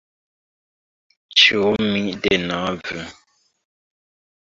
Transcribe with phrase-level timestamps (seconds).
[1.43, 3.09] Ĉu mi denove...